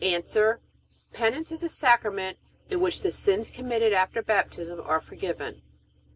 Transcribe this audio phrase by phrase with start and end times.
[0.03, 0.19] A.
[1.13, 2.39] Penance is a Sacrament
[2.71, 5.61] in which the sins committed after Baptism are forgiven.